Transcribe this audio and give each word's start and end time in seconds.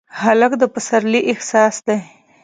هلک 0.21 0.51
د 0.61 0.63
پسرلي 0.73 1.21
احساس 1.31 1.75
دی. 1.87 1.99